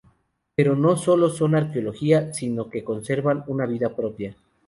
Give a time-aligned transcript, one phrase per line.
[0.55, 4.35] Pero no sólo son arqueología, sino que conservan una vida propia.